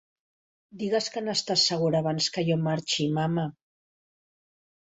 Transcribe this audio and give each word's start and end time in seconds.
Digues 0.83 1.09
que 1.15 1.23
n'estàs 1.25 1.67
segura 1.71 2.01
abans 2.05 2.31
que 2.39 2.47
jo 2.49 2.57
marxi, 2.69 3.07
mama. 3.21 3.47